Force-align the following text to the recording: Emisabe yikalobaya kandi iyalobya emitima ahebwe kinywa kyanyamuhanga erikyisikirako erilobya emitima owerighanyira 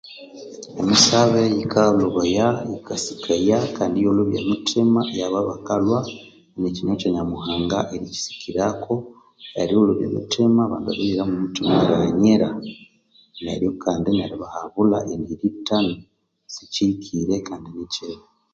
Emisabe 0.81 1.41
yikalobaya 1.55 2.47
kandi 3.75 3.95
iyalobya 3.99 4.39
emitima 4.43 5.01
ahebwe 5.05 6.67
kinywa 6.75 6.93
kyanyamuhanga 7.01 7.77
erikyisikirako 7.93 8.93
erilobya 9.61 10.05
emitima 10.09 10.63
owerighanyira 10.69 12.49